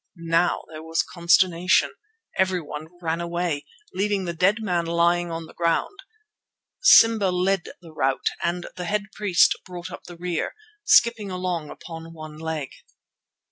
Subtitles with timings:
[0.17, 1.91] Now there was consternation.
[2.35, 5.99] Everyone ran away, leaving the dead man lying on the ground.
[6.81, 12.13] Simba led the rout and the head priest brought up the rear, skipping along upon
[12.13, 12.71] one leg.